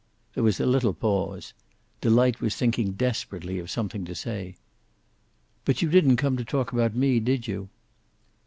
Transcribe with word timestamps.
There 0.33 0.43
was 0.43 0.59
a 0.59 0.65
little 0.65 0.95
pause. 0.95 1.53
Delight 2.01 2.41
was 2.41 2.55
thinking 2.55 2.93
desperately 2.93 3.59
of 3.59 3.69
something 3.69 4.03
to 4.05 4.15
say. 4.15 4.55
"But 5.63 5.83
you 5.83 5.89
didn't 5.89 6.15
come 6.15 6.37
to 6.37 6.43
talk 6.43 6.73
about 6.73 6.95
me, 6.95 7.19
did 7.19 7.47
you?" 7.47 7.69